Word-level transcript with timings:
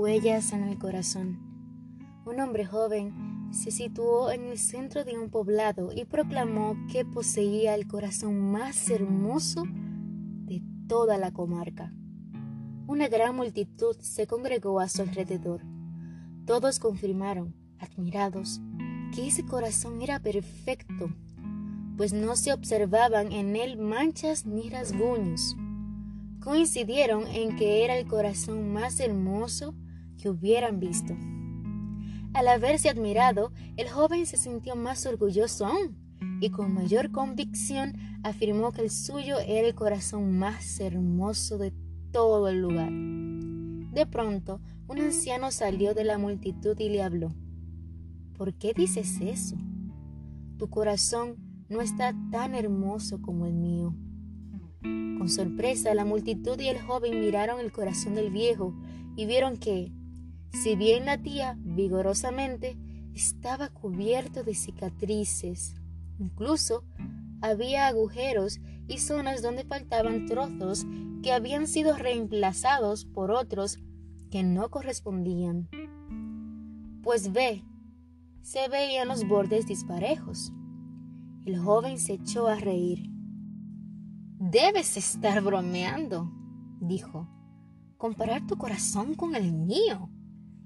Huellas 0.00 0.54
en 0.54 0.62
el 0.64 0.78
corazón. 0.78 1.38
Un 2.24 2.40
hombre 2.40 2.64
joven 2.64 3.50
se 3.52 3.70
situó 3.70 4.30
en 4.30 4.46
el 4.46 4.58
centro 4.58 5.04
de 5.04 5.18
un 5.18 5.28
poblado 5.28 5.92
y 5.92 6.06
proclamó 6.06 6.74
que 6.90 7.04
poseía 7.04 7.74
el 7.74 7.86
corazón 7.86 8.40
más 8.40 8.88
hermoso 8.88 9.64
de 10.46 10.62
toda 10.88 11.18
la 11.18 11.32
comarca. 11.32 11.92
Una 12.86 13.08
gran 13.08 13.36
multitud 13.36 13.94
se 14.00 14.26
congregó 14.26 14.80
a 14.80 14.88
su 14.88 15.02
alrededor. 15.02 15.60
Todos 16.46 16.78
confirmaron, 16.78 17.54
admirados, 17.78 18.62
que 19.14 19.28
ese 19.28 19.44
corazón 19.44 20.00
era 20.00 20.18
perfecto, 20.18 21.10
pues 21.98 22.14
no 22.14 22.36
se 22.36 22.54
observaban 22.54 23.32
en 23.32 23.54
él 23.54 23.76
manchas 23.76 24.46
ni 24.46 24.70
rasguños. 24.70 25.56
Coincidieron 26.42 27.26
en 27.26 27.54
que 27.56 27.84
era 27.84 27.98
el 27.98 28.06
corazón 28.06 28.72
más 28.72 28.98
hermoso 28.98 29.74
que 30.20 30.28
hubieran 30.28 30.78
visto. 30.80 31.16
Al 32.32 32.46
haberse 32.48 32.88
admirado, 32.88 33.52
el 33.76 33.88
joven 33.88 34.26
se 34.26 34.36
sintió 34.36 34.76
más 34.76 35.04
orgulloso 35.06 35.66
aún 35.66 35.96
y 36.40 36.50
con 36.50 36.72
mayor 36.72 37.10
convicción 37.10 37.94
afirmó 38.22 38.72
que 38.72 38.82
el 38.82 38.90
suyo 38.90 39.38
era 39.40 39.66
el 39.66 39.74
corazón 39.74 40.38
más 40.38 40.78
hermoso 40.80 41.58
de 41.58 41.72
todo 42.12 42.48
el 42.48 42.60
lugar. 42.60 42.90
De 42.90 44.06
pronto, 44.06 44.60
un 44.88 45.00
anciano 45.00 45.50
salió 45.50 45.94
de 45.94 46.04
la 46.04 46.18
multitud 46.18 46.78
y 46.78 46.88
le 46.88 47.02
habló. 47.02 47.34
¿Por 48.36 48.54
qué 48.54 48.72
dices 48.74 49.20
eso? 49.20 49.56
Tu 50.56 50.68
corazón 50.70 51.36
no 51.68 51.80
está 51.80 52.14
tan 52.30 52.54
hermoso 52.54 53.20
como 53.20 53.46
el 53.46 53.54
mío. 53.54 53.94
Con 54.82 55.28
sorpresa, 55.28 55.94
la 55.94 56.04
multitud 56.04 56.58
y 56.58 56.68
el 56.68 56.80
joven 56.80 57.20
miraron 57.20 57.60
el 57.60 57.72
corazón 57.72 58.14
del 58.14 58.30
viejo 58.30 58.74
y 59.16 59.26
vieron 59.26 59.56
que, 59.58 59.92
si 60.52 60.76
bien 60.76 61.06
latía 61.06 61.56
vigorosamente, 61.58 62.76
estaba 63.14 63.68
cubierto 63.68 64.42
de 64.44 64.54
cicatrices. 64.54 65.74
Incluso 66.18 66.84
había 67.40 67.86
agujeros 67.86 68.60
y 68.86 68.98
zonas 68.98 69.42
donde 69.42 69.64
faltaban 69.64 70.26
trozos 70.26 70.86
que 71.22 71.32
habían 71.32 71.66
sido 71.66 71.96
reemplazados 71.96 73.04
por 73.04 73.30
otros 73.30 73.78
que 74.30 74.42
no 74.42 74.70
correspondían. 74.70 75.68
Pues 77.02 77.32
ve, 77.32 77.64
se 78.42 78.68
veían 78.68 79.08
los 79.08 79.26
bordes 79.26 79.66
disparejos. 79.66 80.52
El 81.44 81.58
joven 81.58 81.98
se 81.98 82.14
echó 82.14 82.46
a 82.46 82.56
reír. 82.56 83.10
Debes 84.38 84.96
estar 84.96 85.42
bromeando, 85.42 86.30
dijo. 86.80 87.28
Comparar 87.96 88.46
tu 88.46 88.56
corazón 88.56 89.14
con 89.14 89.34
el 89.34 89.52
mío. 89.52 90.10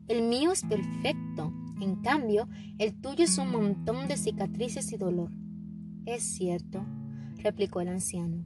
El 0.06 0.22
mío 0.22 0.52
es 0.52 0.62
perfecto. 0.62 1.52
En 1.80 1.97
cambio, 1.97 2.48
el 2.78 2.94
tuyo 3.00 3.24
es 3.24 3.38
un 3.38 3.50
montón 3.50 4.06
de 4.06 4.16
cicatrices 4.16 4.92
y 4.92 4.96
dolor. 4.96 5.30
Es 6.05 6.22
cierto, 6.22 6.84
replicó 7.38 7.80
el 7.80 7.88
anciano. 7.88 8.44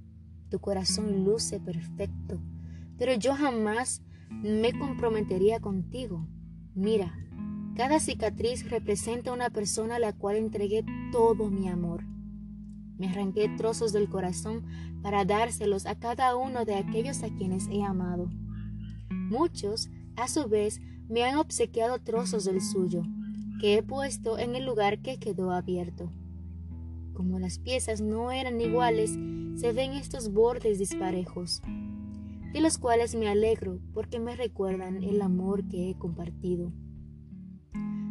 Tu 0.51 0.61
corazón 0.61 1.25
luce 1.25 1.61
perfecto, 1.61 2.41
pero 2.97 3.13
yo 3.15 3.35
jamás 3.35 4.03
me 4.31 4.73
comprometería 4.73 5.61
contigo. 5.61 6.27
Mira, 6.75 7.13
cada 7.75 8.01
cicatriz 8.01 8.69
representa 8.71 9.33
una 9.33 9.51
persona 9.51 9.97
a 9.97 9.99
la 10.01 10.13
cual 10.13 10.37
entregué 10.37 10.85
todo 11.13 11.51
mi 11.51 11.69
amor. 11.69 12.05
Me 12.99 13.09
arranqué 13.09 13.49
trozos 13.57 13.93
del 13.93 14.09
corazón 14.09 14.65
para 15.03 15.25
dárselos 15.25 15.87
a 15.87 15.97
cada 15.97 16.35
uno 16.37 16.65
de 16.65 16.77
aquellos 16.77 17.23
a 17.23 17.29
quienes 17.29 17.69
he 17.69 17.83
amado. 17.83 18.31
Muchos, 19.11 19.91
a 20.17 20.27
su 20.29 20.49
vez, 20.49 20.81
me 21.09 21.25
han 21.25 21.37
obsequiado 21.37 21.99
trozos 21.99 22.45
del 22.45 22.61
suyo, 22.61 23.03
que 23.61 23.77
he 23.77 23.83
puesto 23.83 24.39
en 24.39 24.57
el 24.57 24.67
lugar 24.67 25.01
que 25.01 25.19
quedó 25.19 25.51
abierto. 25.51 26.13
Como 27.15 27.39
las 27.39 27.59
piezas 27.59 28.01
no 28.01 28.31
eran 28.31 28.61
iguales, 28.61 29.19
se 29.57 29.73
ven 29.73 29.93
estos 29.93 30.33
bordes 30.33 30.79
disparejos, 30.79 31.63
de 32.53 32.61
los 32.61 32.79
cuales 32.79 33.15
me 33.15 33.29
alegro 33.29 33.81
porque 33.93 34.21
me 34.21 34.37
recuerdan 34.37 35.03
el 35.03 35.21
amor 35.21 35.67
que 35.67 35.91
he 35.91 35.99
compartido. 35.99 36.73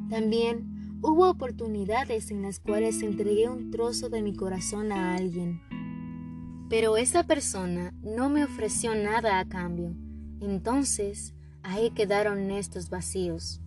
También 0.10 1.00
hubo 1.02 1.30
oportunidades 1.30 2.32
en 2.32 2.42
las 2.42 2.60
cuales 2.60 3.02
entregué 3.02 3.50
un 3.50 3.72
trozo 3.72 4.10
de 4.10 4.22
mi 4.22 4.36
corazón 4.36 4.92
a 4.92 5.16
alguien, 5.16 5.62
pero 6.70 6.98
esa 6.98 7.24
persona 7.24 7.94
no 8.02 8.30
me 8.30 8.44
ofreció 8.44 8.94
nada 8.96 9.40
a 9.40 9.48
cambio. 9.48 9.96
Entonces, 10.42 11.34
ahí 11.68 11.92
quedaron 11.92 12.50
estos 12.50 12.90
vacíos. 12.90 13.62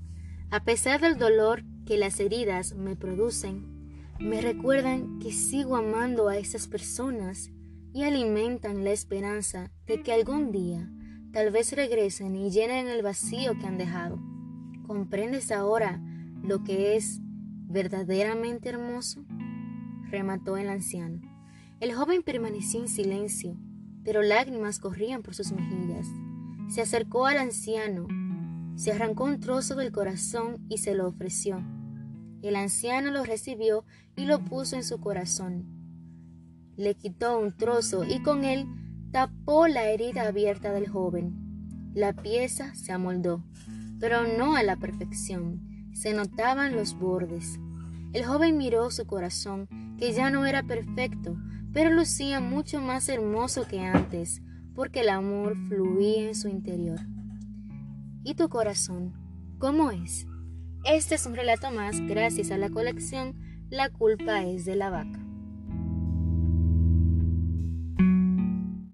A 0.51 0.65
pesar 0.65 1.01
del 1.01 1.19
dolor 1.19 1.63
que 1.87 1.99
las 1.99 2.19
heridas 2.19 2.75
me 2.75 2.97
producen, 2.97 4.15
me 4.19 4.41
recuerdan 4.41 5.19
que 5.19 5.33
sigo 5.33 5.77
amando 5.77 6.29
a 6.29 6.37
esas 6.39 6.67
personas 6.67 7.51
y 7.93 8.05
alimentan 8.05 8.85
la 8.85 8.91
esperanza 8.91 9.71
de 9.87 10.03
que 10.03 10.13
algún 10.13 10.51
día 10.51 10.91
tal 11.33 11.51
vez 11.51 11.73
regresen 11.73 12.37
y 12.37 12.51
llenen 12.51 12.89
el 12.89 13.03
vacío 13.03 13.59
que 13.59 13.67
han 13.67 13.79
dejado. 13.79 14.19
¿Comprendes 14.87 15.53
ahora 15.53 16.01
lo 16.43 16.65
que 16.65 16.97
es 16.97 17.21
verdaderamente 17.69 18.71
hermoso? 18.71 19.25
remató 20.11 20.57
el 20.57 20.71
anciano. 20.71 21.21
El 21.79 21.95
joven 21.95 22.23
permaneció 22.23 22.81
en 22.81 22.89
silencio, 22.89 23.57
pero 24.05 24.23
lágrimas 24.23 24.81
corrían 24.81 25.23
por 25.23 25.35
sus 25.35 25.53
mejillas. 25.53 26.09
Se 26.71 26.83
acercó 26.83 27.27
al 27.27 27.39
anciano, 27.39 28.07
se 28.77 28.93
arrancó 28.93 29.25
un 29.25 29.41
trozo 29.41 29.75
del 29.75 29.91
corazón 29.91 30.65
y 30.69 30.79
se 30.79 30.95
lo 30.95 31.09
ofreció. 31.09 31.61
El 32.43 32.55
anciano 32.55 33.11
lo 33.11 33.25
recibió 33.25 33.85
y 34.15 34.25
lo 34.25 34.45
puso 34.45 34.77
en 34.77 34.85
su 34.85 35.01
corazón. 35.01 35.65
Le 36.77 36.95
quitó 36.95 37.41
un 37.41 37.57
trozo 37.57 38.05
y 38.05 38.23
con 38.23 38.45
él 38.45 38.69
tapó 39.11 39.67
la 39.67 39.91
herida 39.91 40.29
abierta 40.29 40.73
del 40.73 40.89
joven. 40.89 41.91
La 41.93 42.13
pieza 42.13 42.73
se 42.77 42.93
amoldó, 42.93 43.43
pero 43.99 44.23
no 44.39 44.55
a 44.55 44.63
la 44.63 44.77
perfección. 44.77 45.91
Se 45.93 46.15
notaban 46.15 46.77
los 46.77 46.97
bordes. 46.97 47.59
El 48.13 48.25
joven 48.25 48.57
miró 48.57 48.93
su 48.93 49.07
corazón, 49.07 49.69
que 49.99 50.13
ya 50.13 50.31
no 50.31 50.47
era 50.47 50.63
perfecto, 50.63 51.37
pero 51.73 51.91
lucía 51.91 52.39
mucho 52.39 52.81
más 52.81 53.09
hermoso 53.09 53.67
que 53.67 53.81
antes, 53.81 54.41
porque 54.75 55.01
el 55.01 55.09
amor 55.09 55.57
fluía 55.69 56.29
en 56.29 56.35
su 56.35 56.49
interior. 56.49 57.01
¿Y 58.25 58.35
tu 58.35 58.49
corazón? 58.49 59.15
¿Cómo 59.59 59.91
es? 59.91 60.27
Este 60.85 61.15
es 61.15 61.27
un 61.27 61.35
relato 61.35 61.71
más 61.71 62.01
gracias 62.01 62.51
a 62.51 62.59
la 62.59 62.71
colección 62.71 63.35
La 63.71 63.91
culpa 63.91 64.45
es 64.45 64.65
de 64.65 64.77
la 64.77 64.91
vaca. 64.91 65.30